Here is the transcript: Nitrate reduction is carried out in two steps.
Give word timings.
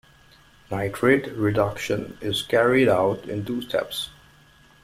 Nitrate 0.71 1.27
reduction 1.37 2.17
is 2.21 2.41
carried 2.41 2.89
out 2.89 3.25
in 3.29 3.45
two 3.45 3.61
steps. 3.61 4.09